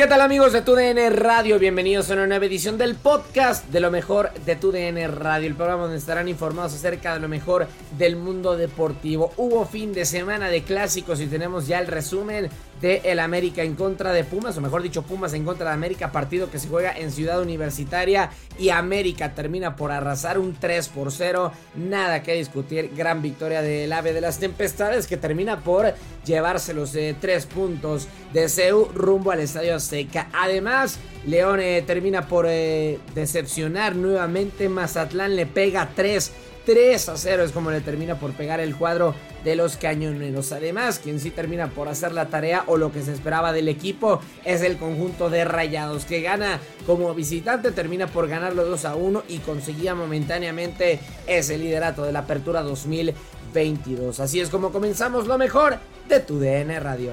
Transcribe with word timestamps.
¿Qué 0.00 0.06
tal 0.06 0.22
amigos 0.22 0.54
de 0.54 0.62
TUDN 0.62 1.14
Radio? 1.14 1.58
Bienvenidos 1.58 2.10
a 2.10 2.14
una 2.14 2.26
nueva 2.26 2.46
edición 2.46 2.78
del 2.78 2.94
podcast 2.94 3.66
de 3.68 3.80
lo 3.80 3.90
mejor 3.90 4.32
de 4.46 4.56
TUDN 4.56 5.14
Radio, 5.14 5.46
el 5.46 5.54
programa 5.54 5.82
donde 5.82 5.98
estarán 5.98 6.26
informados 6.26 6.72
acerca 6.72 7.12
de 7.12 7.20
lo 7.20 7.28
mejor 7.28 7.66
del 7.98 8.16
mundo 8.16 8.56
deportivo. 8.56 9.34
Hubo 9.36 9.66
fin 9.66 9.92
de 9.92 10.06
semana 10.06 10.48
de 10.48 10.62
clásicos 10.62 11.20
y 11.20 11.26
tenemos 11.26 11.66
ya 11.66 11.80
el 11.80 11.86
resumen 11.86 12.48
de 12.80 13.02
el 13.04 13.20
América 13.20 13.62
en 13.62 13.74
contra 13.74 14.12
de 14.12 14.24
Pumas, 14.24 14.56
o 14.56 14.60
mejor 14.60 14.82
dicho 14.82 15.02
Pumas 15.02 15.34
en 15.34 15.44
contra 15.44 15.68
de 15.68 15.74
América, 15.74 16.12
partido 16.12 16.50
que 16.50 16.58
se 16.58 16.68
juega 16.68 16.96
en 16.96 17.10
Ciudad 17.10 17.40
Universitaria 17.40 18.30
y 18.58 18.70
América 18.70 19.34
termina 19.34 19.76
por 19.76 19.92
arrasar 19.92 20.38
un 20.38 20.54
3 20.54 20.88
por 20.88 21.12
0, 21.12 21.52
nada 21.76 22.22
que 22.22 22.34
discutir, 22.34 22.92
gran 22.96 23.22
victoria 23.22 23.62
del 23.62 23.92
AVE 23.92 24.12
de 24.12 24.20
las 24.20 24.38
Tempestades 24.38 25.06
que 25.06 25.16
termina 25.16 25.60
por 25.60 25.94
llevarse 26.24 26.74
los 26.74 26.94
eh, 26.94 27.14
tres 27.20 27.46
puntos 27.46 28.08
de 28.32 28.48
CEU 28.48 28.90
rumbo 28.94 29.30
al 29.30 29.40
Estadio 29.40 29.74
Azteca. 29.74 30.28
Además, 30.32 30.98
León 31.26 31.60
eh, 31.60 31.82
termina 31.86 32.26
por 32.26 32.46
eh, 32.48 32.98
decepcionar 33.14 33.94
nuevamente, 33.94 34.68
Mazatlán 34.68 35.36
le 35.36 35.46
pega 35.46 35.90
3 35.94 36.32
3 36.64 37.08
a 37.08 37.16
0 37.16 37.44
es 37.44 37.52
como 37.52 37.70
le 37.70 37.80
termina 37.80 38.18
por 38.18 38.32
pegar 38.32 38.60
el 38.60 38.76
cuadro 38.76 39.14
de 39.44 39.56
los 39.56 39.76
cañoneros. 39.76 40.52
Además, 40.52 40.98
quien 40.98 41.20
sí 41.20 41.30
termina 41.30 41.68
por 41.68 41.88
hacer 41.88 42.12
la 42.12 42.26
tarea 42.26 42.64
o 42.66 42.76
lo 42.76 42.92
que 42.92 43.02
se 43.02 43.12
esperaba 43.12 43.52
del 43.52 43.68
equipo 43.68 44.20
es 44.44 44.62
el 44.62 44.76
conjunto 44.76 45.30
de 45.30 45.44
Rayados 45.44 46.04
que 46.04 46.20
gana 46.20 46.60
como 46.86 47.14
visitante, 47.14 47.72
termina 47.72 48.06
por 48.06 48.28
ganarlo 48.28 48.64
2 48.64 48.84
a 48.84 48.94
1 48.94 49.24
y 49.28 49.38
conseguía 49.38 49.94
momentáneamente 49.94 51.00
ese 51.26 51.58
liderato 51.58 52.04
de 52.04 52.12
la 52.12 52.20
apertura 52.20 52.62
2022. 52.62 54.20
Así 54.20 54.40
es 54.40 54.50
como 54.50 54.70
comenzamos 54.70 55.26
lo 55.26 55.38
mejor 55.38 55.78
de 56.08 56.20
tu 56.20 56.38
DN 56.38 56.78
Radio. 56.80 57.12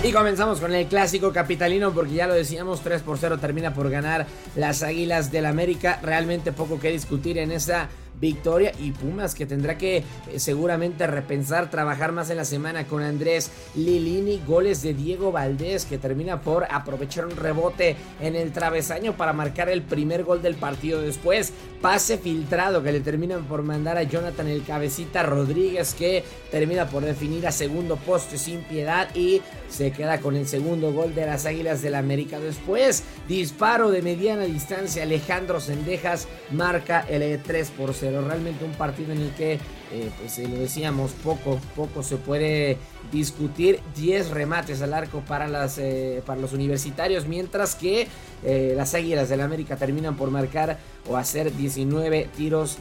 Y 0.00 0.12
comenzamos 0.12 0.60
con 0.60 0.72
el 0.72 0.86
clásico 0.86 1.32
capitalino 1.32 1.92
porque 1.92 2.14
ya 2.14 2.28
lo 2.28 2.34
decíamos, 2.34 2.82
3 2.82 3.02
por 3.02 3.18
0 3.18 3.38
termina 3.38 3.74
por 3.74 3.90
ganar 3.90 4.26
las 4.54 4.84
Águilas 4.84 5.32
del 5.32 5.44
América. 5.44 5.98
Realmente 6.02 6.52
poco 6.52 6.78
que 6.78 6.92
discutir 6.92 7.36
en 7.36 7.50
esa 7.50 7.88
victoria 8.20 8.72
y 8.78 8.92
Pumas 8.92 9.34
que 9.34 9.46
tendrá 9.46 9.78
que 9.78 9.98
eh, 9.98 10.04
seguramente 10.38 11.06
repensar, 11.06 11.70
trabajar 11.70 12.12
más 12.12 12.30
en 12.30 12.36
la 12.36 12.44
semana 12.44 12.84
con 12.84 13.02
Andrés 13.02 13.50
Lilini, 13.74 14.40
goles 14.46 14.82
de 14.82 14.94
Diego 14.94 15.32
Valdés 15.32 15.84
que 15.84 15.98
termina 15.98 16.40
por 16.40 16.66
aprovechar 16.70 17.26
un 17.26 17.36
rebote 17.36 17.96
en 18.20 18.36
el 18.36 18.52
travesaño 18.52 19.16
para 19.16 19.32
marcar 19.32 19.68
el 19.68 19.82
primer 19.82 20.24
gol 20.24 20.42
del 20.42 20.56
partido. 20.56 21.00
Después, 21.00 21.52
pase 21.80 22.18
filtrado 22.18 22.82
que 22.82 22.92
le 22.92 23.00
terminan 23.00 23.44
por 23.44 23.62
mandar 23.62 23.96
a 23.98 24.02
Jonathan 24.02 24.48
el 24.48 24.64
cabecita 24.64 25.22
Rodríguez 25.22 25.94
que 25.94 26.24
termina 26.50 26.86
por 26.88 27.04
definir 27.04 27.46
a 27.46 27.52
segundo 27.52 27.96
poste 27.96 28.38
sin 28.38 28.62
piedad. 28.62 29.14
Y 29.14 29.42
se 29.68 29.92
queda 29.92 30.20
con 30.20 30.36
el 30.36 30.46
segundo 30.46 30.92
gol 30.92 31.14
de 31.14 31.26
las 31.26 31.46
Águilas 31.46 31.82
del 31.82 31.94
América. 31.94 32.40
Después, 32.40 33.04
disparo 33.28 33.90
de 33.90 34.02
mediana 34.02 34.44
distancia. 34.44 35.02
Alejandro 35.02 35.60
Sendejas 35.60 36.28
marca 36.50 37.04
el 37.08 37.40
3 37.42 37.70
por 37.70 37.94
0 37.94 38.24
realmente 38.26 38.64
un 38.64 38.72
partido 38.72 39.12
en 39.12 39.22
el 39.22 39.30
que, 39.32 39.54
eh, 39.54 40.10
pues 40.20 40.38
lo 40.38 40.58
decíamos, 40.58 41.12
poco, 41.12 41.60
poco 41.76 42.02
se 42.02 42.16
puede 42.16 42.78
discutir. 43.12 43.80
10 43.96 44.30
remates 44.30 44.82
al 44.82 44.94
arco 44.94 45.20
para, 45.20 45.48
las, 45.48 45.78
eh, 45.78 46.22
para 46.24 46.40
los 46.40 46.52
universitarios, 46.52 47.26
mientras 47.26 47.74
que 47.74 48.08
eh, 48.44 48.72
las 48.76 48.94
Águilas 48.94 49.28
del 49.28 49.40
América 49.40 49.76
terminan 49.76 50.16
por 50.16 50.30
marcar 50.30 50.78
o 51.08 51.16
hacer 51.16 51.54
19 51.54 52.28
tiros 52.36 52.78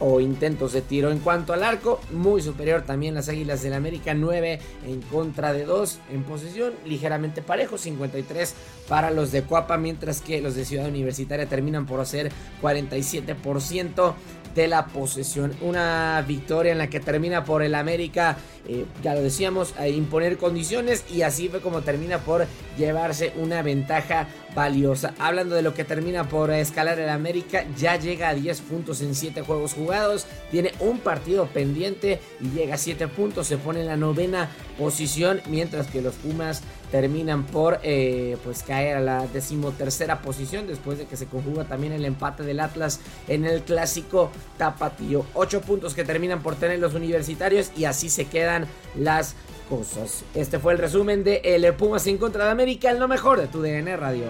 o 0.00 0.20
intentos 0.20 0.72
de 0.72 0.82
tiro. 0.82 1.10
En 1.10 1.18
cuanto 1.18 1.52
al 1.52 1.62
arco, 1.62 2.00
muy 2.12 2.42
superior 2.42 2.82
también 2.82 3.14
las 3.14 3.28
Águilas 3.28 3.62
del 3.62 3.74
América, 3.74 4.14
9 4.14 4.58
en 4.86 5.02
contra 5.02 5.52
de 5.52 5.64
2 5.64 5.98
en 6.12 6.22
posesión, 6.24 6.74
ligeramente 6.84 7.42
parejo, 7.42 7.78
53 7.78 8.54
para 8.88 9.10
los 9.10 9.32
de 9.32 9.42
Cuapa, 9.42 9.76
mientras 9.76 10.20
que 10.20 10.40
los 10.40 10.54
de 10.54 10.64
Ciudad 10.64 10.88
Universitaria 10.88 11.46
terminan 11.46 11.86
por 11.86 12.00
hacer 12.00 12.30
47% 12.62 14.14
de 14.56 14.66
la 14.66 14.86
posesión. 14.86 15.54
Una 15.60 16.24
victoria 16.26 16.72
en 16.72 16.78
la 16.78 16.88
que 16.88 16.98
termina 16.98 17.44
por 17.44 17.62
el 17.62 17.74
América, 17.74 18.38
eh, 18.66 18.86
ya 19.02 19.14
lo 19.14 19.22
decíamos, 19.22 19.74
imponer 19.86 20.38
condiciones 20.38 21.04
y 21.12 21.22
así 21.22 21.48
fue 21.48 21.60
como 21.60 21.82
termina 21.82 22.18
por 22.18 22.46
llevarse 22.76 23.32
una 23.36 23.62
ventaja 23.62 24.26
valiosa. 24.54 25.14
Hablando 25.18 25.54
de 25.54 25.62
lo 25.62 25.74
que 25.74 25.84
termina 25.84 26.28
por 26.28 26.50
escalar 26.50 26.98
el 26.98 27.10
América, 27.10 27.64
ya 27.76 27.96
llega 27.96 28.30
a 28.30 28.34
10 28.34 28.62
puntos 28.62 29.02
en 29.02 29.14
7 29.14 29.42
juegos 29.42 29.74
jugados, 29.74 30.26
tiene 30.50 30.72
un 30.80 30.98
partido 30.98 31.46
pendiente 31.46 32.18
y 32.40 32.48
llega 32.48 32.74
a 32.74 32.78
7 32.78 33.06
puntos, 33.08 33.46
se 33.46 33.58
pone 33.58 33.80
en 33.80 33.86
la 33.86 33.96
novena 33.96 34.48
posición, 34.78 35.40
mientras 35.48 35.86
que 35.86 36.02
los 36.02 36.14
Pumas 36.14 36.62
terminan 36.90 37.44
por 37.44 37.80
eh, 37.82 38.36
pues 38.44 38.62
caer 38.62 38.96
a 38.96 39.00
la 39.00 39.26
decimotercera 39.26 40.22
posición 40.22 40.66
después 40.66 40.98
de 40.98 41.06
que 41.06 41.16
se 41.16 41.26
conjuga 41.26 41.64
también 41.64 41.92
el 41.92 42.04
empate 42.04 42.42
del 42.42 42.60
Atlas 42.60 43.00
en 43.28 43.44
el 43.44 43.62
clásico 43.62 44.30
tapatío. 44.58 45.26
8 45.34 45.60
puntos 45.62 45.94
que 45.94 46.04
terminan 46.04 46.42
por 46.42 46.56
tener 46.56 46.78
los 46.78 46.94
universitarios 46.94 47.70
y 47.76 47.84
así 47.84 48.08
se 48.08 48.26
quedan 48.26 48.66
las 48.94 49.34
cosas. 49.68 50.24
Este 50.34 50.58
fue 50.58 50.72
el 50.72 50.78
resumen 50.78 51.24
de 51.24 51.40
El 51.44 51.74
Pumas 51.74 52.06
en 52.06 52.18
contra 52.18 52.44
de 52.44 52.50
América, 52.50 52.90
en 52.90 53.00
lo 53.00 53.08
mejor 53.08 53.40
de 53.40 53.48
tu 53.48 53.60
DN 53.60 53.96
Radio. 53.96 54.26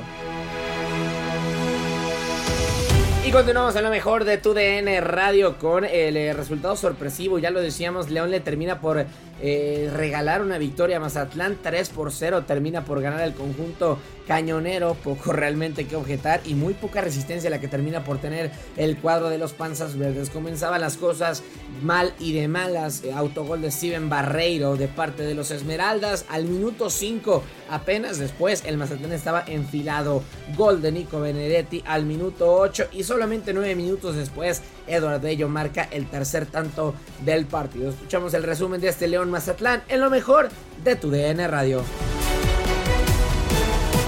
Y 3.27 3.33
continuamos 3.33 3.75
en 3.75 3.83
lo 3.83 3.91
mejor 3.91 4.25
de 4.25 4.39
tu 4.39 4.55
DN 4.55 5.01
Radio 5.01 5.59
con 5.59 5.85
el 5.85 6.17
eh, 6.17 6.33
resultado 6.33 6.77
sorpresivo. 6.77 7.41
Ya 7.41 7.51
lo 7.51 7.61
decíamos, 7.61 8.09
León 8.09 8.31
le 8.31 8.39
termina 8.39 8.81
por 8.81 9.05
eh, 9.41 9.91
regalar 9.95 10.43
una 10.43 10.59
victoria 10.59 10.97
a 10.97 11.01
Mazatlán 11.01 11.59
3 11.63 11.89
por 11.91 12.13
0. 12.13 12.45
Termina 12.47 12.85
por 12.85 13.01
ganar 13.01 13.21
el 13.23 13.35
conjunto 13.35 13.99
cañonero. 14.27 14.95
Poco 14.95 15.33
realmente 15.33 15.87
que 15.87 15.97
objetar 15.97 16.41
y 16.45 16.55
muy 16.55 16.75
poca 16.75 17.01
resistencia 17.01 17.51
la 17.51 17.61
que 17.61 17.69
termina 17.69 18.05
por 18.05 18.19
tener 18.19 18.51
el 18.77 18.97
cuadro 18.99 19.29
de 19.29 19.39
los 19.39 19.53
Panzas 19.53 19.97
Verdes. 19.97 20.31
Comenzaban 20.31 20.81
las 20.81 20.97
cosas 20.97 21.43
mal 21.83 22.13
y 22.19 22.33
de 22.33 22.49
malas. 22.49 23.05
Eh, 23.05 23.13
autogol 23.13 23.63
de 23.63 23.71
Steven 23.71 24.09
Barreiro 24.09 24.77
de 24.77 24.89
parte 24.89 25.23
de 25.23 25.35
los 25.35 25.51
Esmeraldas. 25.51 26.25
Al 26.29 26.45
minuto 26.45 26.91
5, 26.91 27.43
apenas 27.71 28.19
después, 28.19 28.65
el 28.65 28.77
Mazatlán 28.77 29.13
estaba 29.13 29.45
enfilado. 29.47 30.23
Gol 30.57 30.81
de 30.83 30.93
Nico 30.93 31.21
Benedetti 31.21 31.83
al 31.87 32.05
minuto 32.05 32.55
8 32.55 32.89
y 32.93 33.03
solamente 33.03 33.53
9 33.53 33.75
minutos 33.75 34.17
después, 34.17 34.63
Eduardo 34.87 35.21
Bello 35.21 35.49
marca 35.49 35.89
el 35.91 36.07
tercer 36.07 36.47
tanto 36.47 36.95
del 37.25 37.47
partido. 37.47 37.91
Escuchamos 37.91 38.35
el 38.35 38.43
resumen 38.43 38.81
de 38.81 38.89
este 38.89 39.09
León 39.09 39.26
Mazatlán 39.31 39.83
en 39.89 40.01
lo 40.01 40.11
mejor 40.11 40.49
de 40.83 40.97
tu 40.97 41.11
DN 41.11 41.47
Radio. 41.49 41.83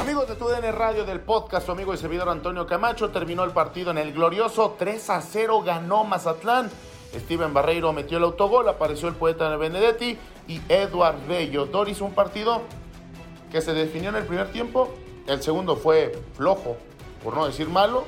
Amigos 0.00 0.29
de 0.29 0.35
tu 0.37 0.49
DN 0.49 0.73
Radio 0.73 1.05
del 1.05 1.20
podcast, 1.20 1.67
su 1.67 1.73
amigo 1.73 1.94
y 1.94 1.97
servidor 1.97 2.29
Antonio 2.29 2.67
Camacho 2.67 3.11
terminó 3.11 3.44
el 3.44 3.50
partido 3.50 3.91
en 3.91 3.99
el 3.99 4.12
glorioso 4.12 4.76
3 4.79 5.11
a 5.11 5.20
0 5.20 5.62
ganó 5.62 6.05
Mazatlán. 6.05 6.70
Steven 7.15 7.55
Barreiro 7.55 7.93
metió 7.93 8.19
el 8.19 8.25
autogol, 8.25 8.69
apareció 8.69 9.09
el 9.09 9.15
poeta 9.15 9.50
de 9.50 9.56
Benedetti 9.56 10.19
y 10.47 10.61
Eduard 10.69 11.26
Bello. 11.26 11.67
Doris, 11.67 12.00
un 12.00 12.12
partido 12.12 12.62
que 13.50 13.61
se 13.61 13.73
definió 13.73 14.11
en 14.11 14.17
el 14.17 14.25
primer 14.25 14.53
tiempo. 14.53 14.94
El 15.26 15.43
segundo 15.43 15.76
fue 15.76 16.19
flojo, 16.35 16.76
por 17.23 17.35
no 17.35 17.47
decir 17.47 17.69
malo, 17.69 18.05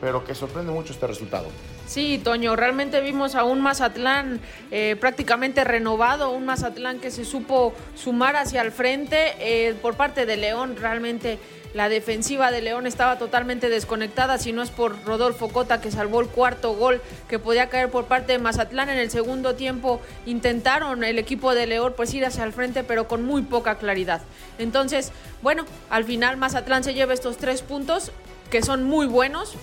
pero 0.00 0.24
que 0.24 0.34
sorprende 0.34 0.72
mucho 0.72 0.92
este 0.92 1.06
resultado. 1.06 1.46
Sí, 1.86 2.18
Toño, 2.22 2.56
realmente 2.56 3.00
vimos 3.00 3.34
a 3.34 3.44
un 3.44 3.60
Mazatlán 3.60 4.40
eh, 4.70 4.96
prácticamente 4.98 5.64
renovado, 5.64 6.30
un 6.30 6.46
Mazatlán 6.46 6.98
que 6.98 7.10
se 7.10 7.24
supo 7.24 7.74
sumar 7.94 8.36
hacia 8.36 8.62
el 8.62 8.72
frente. 8.72 9.34
Eh, 9.38 9.74
por 9.80 9.94
parte 9.94 10.24
de 10.24 10.36
León, 10.36 10.76
realmente 10.80 11.38
la 11.74 11.88
defensiva 11.88 12.50
de 12.50 12.62
León 12.62 12.86
estaba 12.86 13.18
totalmente 13.18 13.68
desconectada, 13.68 14.38
si 14.38 14.52
no 14.52 14.62
es 14.62 14.70
por 14.70 15.04
Rodolfo 15.04 15.48
Cota 15.48 15.80
que 15.80 15.90
salvó 15.90 16.20
el 16.20 16.28
cuarto 16.28 16.74
gol 16.74 17.02
que 17.28 17.38
podía 17.38 17.68
caer 17.68 17.90
por 17.90 18.06
parte 18.06 18.32
de 18.32 18.38
Mazatlán. 18.38 18.88
En 18.88 18.98
el 18.98 19.10
segundo 19.10 19.54
tiempo 19.54 20.00
intentaron 20.24 21.04
el 21.04 21.18
equipo 21.18 21.54
de 21.54 21.66
León 21.66 21.92
pues 21.96 22.14
ir 22.14 22.24
hacia 22.24 22.44
el 22.44 22.52
frente, 22.52 22.82
pero 22.82 23.08
con 23.08 23.24
muy 23.24 23.42
poca 23.42 23.74
claridad. 23.76 24.22
Entonces, 24.58 25.12
bueno, 25.42 25.64
al 25.90 26.04
final 26.04 26.38
Mazatlán 26.38 26.82
se 26.82 26.94
lleva 26.94 27.12
estos 27.12 27.36
tres 27.36 27.60
puntos 27.60 28.10
que 28.50 28.62
son 28.62 28.84
muy 28.84 29.06
buenos 29.06 29.54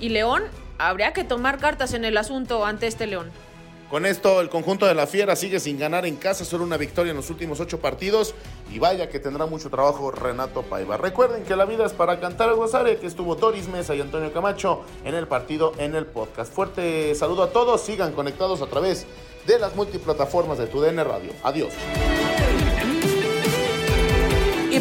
y 0.00 0.08
León 0.08 0.44
habría 0.78 1.12
que 1.12 1.24
tomar 1.24 1.58
cartas 1.58 1.94
en 1.94 2.04
el 2.04 2.16
asunto 2.16 2.64
ante 2.64 2.86
este 2.86 3.06
León. 3.06 3.30
Con 3.90 4.04
esto, 4.04 4.40
el 4.40 4.48
conjunto 4.48 4.84
de 4.86 4.94
la 4.94 5.06
Fiera 5.06 5.36
sigue 5.36 5.60
sin 5.60 5.78
ganar 5.78 6.06
en 6.06 6.16
casa, 6.16 6.44
solo 6.44 6.64
una 6.64 6.76
victoria 6.76 7.10
en 7.10 7.16
los 7.16 7.30
últimos 7.30 7.60
ocho 7.60 7.78
partidos. 7.78 8.34
Y 8.72 8.80
vaya 8.80 9.08
que 9.08 9.20
tendrá 9.20 9.46
mucho 9.46 9.70
trabajo 9.70 10.10
Renato 10.10 10.62
Paiva. 10.62 10.96
Recuerden 10.96 11.44
que 11.44 11.54
la 11.54 11.66
vida 11.66 11.86
es 11.86 11.92
para 11.92 12.18
cantar 12.18 12.48
al 12.48 12.56
gozar, 12.56 12.84
que 12.96 13.06
estuvo 13.06 13.36
Doris 13.36 13.68
Mesa 13.68 13.94
y 13.94 14.00
Antonio 14.00 14.32
Camacho 14.32 14.82
en 15.04 15.14
el 15.14 15.28
partido 15.28 15.72
en 15.78 15.94
el 15.94 16.04
podcast. 16.06 16.52
Fuerte 16.52 17.14
saludo 17.14 17.44
a 17.44 17.50
todos, 17.50 17.80
sigan 17.80 18.12
conectados 18.12 18.60
a 18.60 18.66
través 18.66 19.06
de 19.46 19.58
las 19.60 19.76
multiplataformas 19.76 20.58
de 20.58 20.66
tu 20.66 20.80
DN 20.80 21.04
Radio. 21.04 21.30
Adiós. 21.44 21.72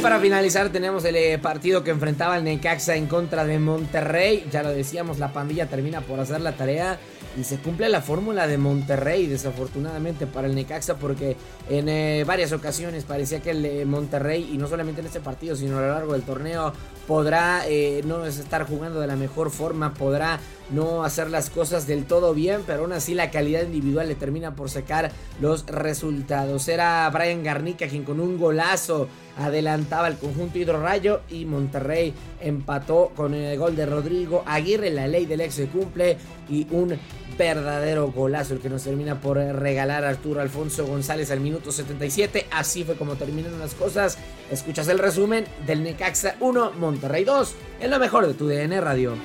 Para 0.06 0.20
finalizar 0.20 0.70
tenemos 0.70 1.04
el 1.06 1.16
eh, 1.16 1.40
partido 1.40 1.84
que 1.84 1.90
enfrentaba 1.90 2.38
el 2.38 2.44
Necaxa 2.44 2.96
en 2.96 3.08
contra 3.08 3.44
de 3.44 3.58
Monterrey. 3.58 4.48
Ya 4.52 4.62
lo 4.62 4.70
decíamos, 4.70 5.18
la 5.18 5.34
pandilla 5.34 5.66
termina 5.66 6.02
por 6.02 6.20
hacer 6.20 6.42
la 6.42 6.52
tarea 6.52 7.00
y 7.36 7.44
se 7.44 7.58
cumple 7.58 7.90
la 7.90 8.04
fórmula 8.04 8.46
de 8.46 8.60
Monterrey, 8.60 9.26
desafortunadamente 9.26 10.28
para 10.28 10.46
el 10.46 10.54
Necaxa, 10.54 10.98
porque 10.98 11.36
en 11.72 11.90
eh, 11.90 12.24
varias 12.24 12.52
ocasiones 12.52 13.04
parecía 13.04 13.40
que 13.40 13.50
el 13.50 13.66
eh, 13.66 13.86
Monterrey, 13.86 14.48
y 14.54 14.60
no 14.60 14.68
solamente 14.68 15.02
en 15.02 15.08
este 15.08 15.22
partido, 15.22 15.56
sino 15.56 15.80
a 15.80 15.82
lo 15.82 15.88
largo 15.88 16.14
del 16.14 16.22
torneo, 16.22 16.72
podrá 17.08 17.64
no 18.04 18.26
estar 18.26 18.68
jugando 18.68 19.00
de 19.00 19.08
la 19.08 19.16
mejor 19.16 19.50
forma, 19.50 19.96
podrá 19.96 20.40
no 20.70 21.04
hacer 21.04 21.30
las 21.30 21.50
cosas 21.50 21.88
del 21.88 22.06
todo 22.06 22.34
bien, 22.34 22.62
pero 22.66 22.82
aún 22.82 22.94
así 22.94 23.14
la 23.16 23.32
calidad 23.32 23.64
individual 23.64 24.08
le 24.08 24.16
termina 24.16 24.56
por 24.56 24.70
sacar 24.70 25.12
los 25.42 25.66
resultados. 25.66 26.68
Era 26.68 27.10
Brian 27.12 27.44
Garnica 27.44 27.88
quien 27.88 28.04
con 28.04 28.20
un 28.20 28.38
golazo 28.38 29.08
adelantaba 29.38 30.08
el 30.08 30.18
conjunto 30.18 30.58
hidrorrayo 30.58 31.22
y 31.30 31.46
Monterrey 31.46 32.14
empató 32.42 33.12
con 33.16 33.34
el 33.34 33.58
gol 33.58 33.76
de 33.76 33.86
Rodrigo 33.86 34.44
Aguirre. 34.46 34.90
La 34.90 35.08
ley 35.08 35.26
del 35.26 35.42
ex 35.42 35.56
se 35.56 35.68
cumple 35.68 36.18
y 36.50 36.68
un 36.72 36.98
verdadero 37.38 38.12
golazo 38.12 38.54
el 38.54 38.60
que 38.60 38.70
nos 38.70 38.84
termina 38.84 39.20
por 39.20 39.38
regalar 39.38 40.06
Arturo 40.06 40.42
Alfonso 40.42 40.86
González 40.86 41.32
al 41.32 41.40
minuto 41.40 41.72
77. 41.72 42.48
Así 42.52 42.84
fue 42.84 42.96
como 42.96 43.16
terminaron 43.16 43.60
las 43.60 43.74
cosas. 43.74 44.18
Escuchas 44.52 44.88
el 44.88 45.00
resumen 45.00 45.46
del 45.66 45.84
Necaxa 45.84 46.36
1, 46.40 46.72
Monterrey 46.74 47.24
2, 47.24 47.56
en 47.82 47.92
lo 47.92 48.00
mejor 48.00 48.28
de 48.28 48.34
tu 48.34 48.48
DN 48.48 48.80
Radio. 48.80 49.16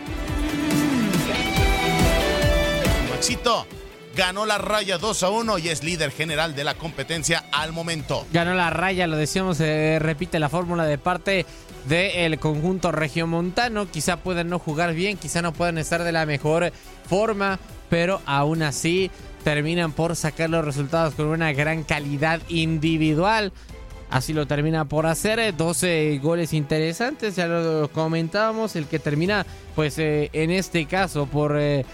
Maxito 3.11 3.67
ganó 4.17 4.47
la 4.47 4.59
raya 4.59 4.99
2 4.99 5.23
a 5.23 5.31
1 5.31 5.59
y 5.59 5.69
es 5.69 5.83
líder 5.83 6.11
general 6.11 6.55
de 6.55 6.65
la 6.65 6.75
competencia 6.75 7.45
al 7.53 7.73
momento. 7.73 8.27
Ganó 8.33 8.55
la 8.55 8.71
raya, 8.71 9.07
lo 9.07 9.17
decíamos, 9.17 9.57
se 9.57 9.99
repite 10.01 10.39
la 10.39 10.49
fórmula 10.49 10.85
de 10.85 10.99
parte 10.99 11.47
del 11.87 12.39
conjunto 12.39 12.93
regiomontano. 12.93 13.91
Quizá 13.91 14.19
puedan 14.19 14.49
no 14.49 14.59
jugar 14.59 14.95
bien, 14.95 15.17
quizá 15.17 15.43
no 15.43 15.53
puedan 15.53 15.79
estar 15.79 16.05
de 16.05 16.13
la 16.13 16.27
mejor 16.27 16.73
forma, 17.09 17.59
pero 17.89 18.21
aún 18.27 18.63
así 18.63 19.11
terminan 19.45 19.93
por 19.93 20.17
sacar 20.17 20.51
los 20.51 20.65
resultados 20.65 21.15
con 21.15 21.27
una 21.27 21.53
gran 21.53 21.83
calidad 21.85 22.41
individual. 22.49 23.53
Así 24.11 24.33
lo 24.33 24.47
termina 24.47 24.87
por 24.87 25.07
hacer, 25.07 25.57
12 25.57 26.19
goles 26.21 26.53
interesantes, 26.53 27.37
ya 27.37 27.47
lo 27.47 27.89
comentábamos, 27.93 28.75
el 28.75 28.87
que 28.87 28.99
termina 28.99 29.47
pues 29.77 29.99
eh, 30.01 30.31
en 30.33 30.51
este 30.51 30.87
caso 30.87 31.27
por 31.27 31.57
eh, 31.57 31.87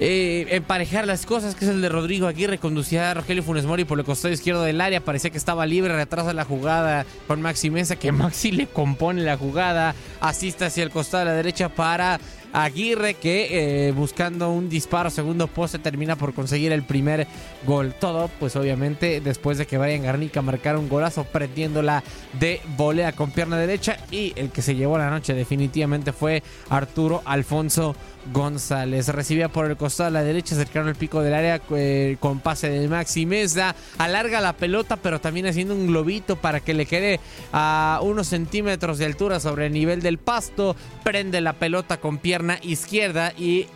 eh, 0.00 0.46
emparejar 0.50 1.06
las 1.06 1.26
cosas, 1.26 1.54
que 1.54 1.64
es 1.64 1.70
el 1.70 1.82
de 1.82 1.88
Rodrigo 1.88 2.26
Aguirre, 2.26 2.58
conducía 2.58 3.10
a 3.10 3.14
Rogelio 3.14 3.42
Funes 3.42 3.66
Mori 3.66 3.84
por 3.84 3.98
el 3.98 4.04
costado 4.04 4.32
izquierdo 4.32 4.62
del 4.62 4.80
área, 4.80 5.00
parecía 5.00 5.30
que 5.30 5.38
estaba 5.38 5.66
libre, 5.66 5.94
retrasa 5.94 6.32
la 6.32 6.44
jugada 6.44 7.04
con 7.26 7.42
Maxi 7.42 7.70
Mesa, 7.70 7.96
que 7.96 8.12
Maxi 8.12 8.52
le 8.52 8.66
compone 8.66 9.22
la 9.22 9.36
jugada, 9.36 9.94
asiste 10.20 10.64
hacia 10.64 10.84
el 10.84 10.90
costado 10.90 11.24
de 11.24 11.30
la 11.30 11.36
derecha 11.36 11.68
para 11.68 12.20
Aguirre, 12.52 13.14
que 13.14 13.88
eh, 13.88 13.92
buscando 13.92 14.50
un 14.50 14.68
disparo 14.68 15.10
segundo 15.10 15.46
poste 15.46 15.78
termina 15.78 16.16
por 16.16 16.32
conseguir 16.32 16.72
el 16.72 16.82
primer 16.82 17.26
gol. 17.66 17.94
Todo, 17.98 18.30
pues 18.40 18.56
obviamente, 18.56 19.20
después 19.20 19.58
de 19.58 19.66
que 19.66 19.78
Brian 19.78 20.02
Garnica 20.02 20.42
marcara 20.42 20.78
un 20.78 20.88
golazo, 20.88 21.24
prendiéndola 21.24 22.02
de 22.38 22.60
volea 22.76 23.12
con 23.12 23.30
pierna 23.30 23.58
derecha, 23.58 23.98
y 24.10 24.32
el 24.36 24.50
que 24.50 24.62
se 24.62 24.74
llevó 24.74 24.96
la 24.98 25.10
noche 25.10 25.34
definitivamente 25.34 26.12
fue 26.12 26.42
Arturo 26.70 27.22
Alfonso 27.24 27.94
González. 28.32 29.08
Recibía 29.08 29.48
por 29.48 29.66
el 29.66 29.76
costado 29.76 30.08
a 30.08 30.10
la 30.10 30.22
derecha, 30.22 30.54
cercano 30.54 30.88
al 30.88 30.96
pico 30.96 31.22
del 31.22 31.34
área 31.34 31.60
eh, 31.70 32.16
con 32.20 32.40
pase 32.40 32.68
de 32.68 32.88
Maxi 32.88 33.26
Mesa. 33.26 33.74
Alarga 33.98 34.40
la 34.40 34.54
pelota, 34.54 34.96
pero 34.96 35.20
también 35.20 35.46
haciendo 35.46 35.74
un 35.74 35.86
globito 35.86 36.36
para 36.36 36.60
que 36.60 36.74
le 36.74 36.86
quede 36.86 37.20
a 37.52 38.00
unos 38.02 38.28
centímetros 38.28 38.98
de 38.98 39.06
altura 39.06 39.40
sobre 39.40 39.66
el 39.66 39.72
nivel 39.72 40.02
del 40.02 40.18
pasto. 40.18 40.76
Prende 41.04 41.40
la 41.40 41.54
pelota 41.54 41.98
con 41.98 42.18
pierna 42.18 42.37
izquierda 42.62 43.32
y 43.36 43.66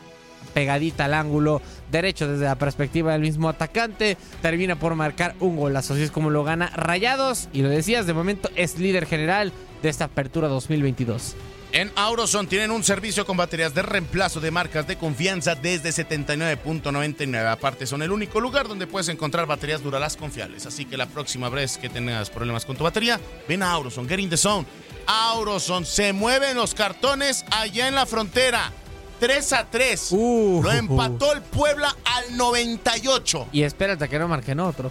pegadita 0.54 1.06
al 1.06 1.14
ángulo 1.14 1.62
derecho 1.90 2.28
desde 2.28 2.44
la 2.44 2.56
perspectiva 2.56 3.12
del 3.12 3.22
mismo 3.22 3.48
atacante. 3.48 4.16
Termina 4.40 4.76
por 4.76 4.94
marcar 4.94 5.34
un 5.40 5.56
golazo. 5.56 5.94
Así 5.94 6.02
es 6.02 6.10
como 6.10 6.30
lo 6.30 6.44
gana 6.44 6.70
Rayados. 6.74 7.48
Y 7.52 7.62
lo 7.62 7.68
decías, 7.68 8.06
de 8.06 8.14
momento 8.14 8.50
es 8.56 8.78
líder 8.78 9.06
general 9.06 9.52
de 9.82 9.88
esta 9.88 10.06
apertura 10.06 10.48
2022. 10.48 11.36
En 11.72 11.90
Auroson 11.96 12.46
tienen 12.46 12.70
un 12.70 12.84
servicio 12.84 13.24
con 13.24 13.38
baterías 13.38 13.72
de 13.72 13.80
reemplazo 13.80 14.40
de 14.40 14.50
marcas 14.50 14.86
de 14.86 14.98
confianza 14.98 15.54
desde 15.54 15.88
79.99. 15.88 17.50
Aparte, 17.50 17.86
son 17.86 18.02
el 18.02 18.12
único 18.12 18.40
lugar 18.40 18.68
donde 18.68 18.86
puedes 18.86 19.08
encontrar 19.08 19.46
baterías 19.46 19.82
Duralas 19.82 20.18
confiables. 20.18 20.66
Así 20.66 20.84
que 20.84 20.98
la 20.98 21.06
próxima 21.06 21.48
vez 21.48 21.78
que 21.78 21.88
tengas 21.88 22.28
problemas 22.28 22.66
con 22.66 22.76
tu 22.76 22.84
batería, 22.84 23.18
ven 23.48 23.62
a 23.62 23.72
Auroson, 23.72 24.06
get 24.06 24.18
in 24.18 24.28
the 24.28 24.36
zone. 24.36 24.66
Auroson, 25.06 25.86
se 25.86 26.12
mueven 26.12 26.58
los 26.58 26.74
cartones 26.74 27.42
allá 27.50 27.88
en 27.88 27.94
la 27.94 28.04
frontera. 28.04 28.70
3 29.18 29.52
a 29.54 29.70
3. 29.70 30.12
Lo 30.12 30.70
empató 30.70 31.32
el 31.32 31.40
Puebla 31.40 31.96
al 32.04 32.36
98. 32.36 33.48
Y 33.50 33.62
espérate 33.62 34.10
que 34.10 34.18
no 34.18 34.28
marquen 34.28 34.60
otro. 34.60 34.90